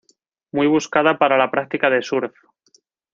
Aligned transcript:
Muy 0.51 0.65
buscada 0.65 1.19
para 1.19 1.37
la 1.37 1.51
práctica 1.51 1.87
de 1.91 2.01
surf. 2.01 2.33